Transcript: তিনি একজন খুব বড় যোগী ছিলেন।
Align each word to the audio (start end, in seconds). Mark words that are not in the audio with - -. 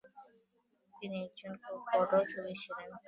তিনি 0.93 1.17
একজন 1.25 1.51
খুব 1.63 1.77
বড় 1.87 2.21
যোগী 2.31 2.53
ছিলেন। 2.61 2.89